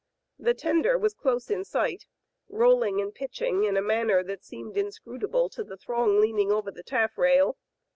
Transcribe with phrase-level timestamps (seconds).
[0.39, 2.07] The tender was close in sight,
[2.49, 6.81] rolling and pitching in a manner that seemed inscrutable to the throng leaning over the
[6.81, 7.59] taffrail.